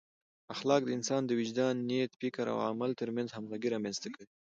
اخلاق 0.53 0.81
د 0.85 0.89
انسان 0.97 1.21
د 1.25 1.31
وجدان، 1.39 1.75
نیت، 1.89 2.11
فکر 2.21 2.45
او 2.53 2.57
عمل 2.69 2.91
ترمنځ 3.01 3.29
همغږي 3.31 3.69
رامنځته 3.75 4.07
کوي. 4.15 4.25